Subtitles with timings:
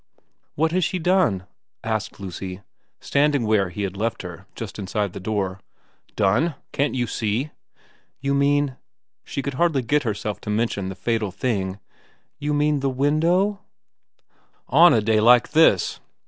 [0.55, 1.45] 'What has she done?'
[1.83, 2.61] asked Lucy,
[2.99, 5.59] standing where he had left her just inside the door.'
[6.15, 6.55] Done?
[6.71, 7.51] Can't you see?''
[8.19, 8.77] You mean'
[9.23, 11.77] she could hardly get herself to mention the fatal thing'
[12.39, 13.59] you mean the window?'
[14.71, 15.99] 208 xix VERA 209 * On a day like this